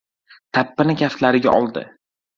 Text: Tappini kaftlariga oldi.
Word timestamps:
Tappini 0.57 0.97
kaftlariga 1.03 1.55
oldi. 1.61 1.89